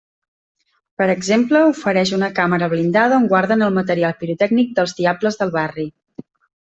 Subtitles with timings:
[1.01, 5.87] Per exemple ofereix una càmera blindada on guarden el material pirotècnic dels Diables del barri.